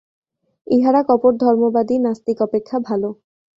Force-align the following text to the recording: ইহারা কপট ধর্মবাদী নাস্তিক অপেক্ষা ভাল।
ইহারা 0.67 1.01
কপট 1.09 1.33
ধর্মবাদী 1.41 1.95
নাস্তিক 1.99 2.37
অপেক্ষা 2.41 2.77
ভাল। 2.87 3.03